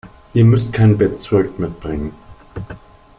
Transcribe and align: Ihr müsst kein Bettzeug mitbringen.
Ihr 0.33 0.45
müsst 0.45 0.73
kein 0.73 0.97
Bettzeug 0.97 1.59
mitbringen. 1.59 2.13